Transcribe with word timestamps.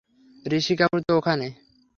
ঋষি 0.45 0.73
কাপুর 0.75 0.99
তো 1.07 1.13
ওখানে। 1.17 1.47